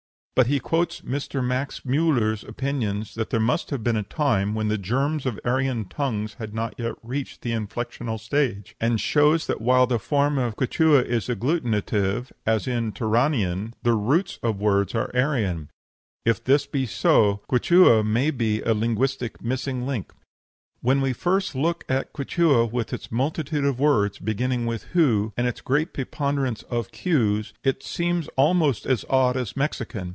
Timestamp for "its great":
25.45-25.93